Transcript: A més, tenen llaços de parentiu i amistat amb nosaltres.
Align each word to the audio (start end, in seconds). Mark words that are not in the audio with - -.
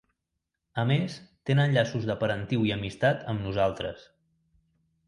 A 0.83 0.85
més, 0.91 1.17
tenen 1.51 1.75
llaços 1.75 2.09
de 2.11 2.17
parentiu 2.25 2.67
i 2.71 2.75
amistat 2.79 3.23
amb 3.35 3.47
nosaltres. 3.51 4.13